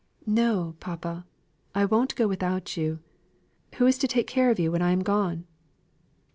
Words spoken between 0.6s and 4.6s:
papa, I won't go without you. Who is to take care of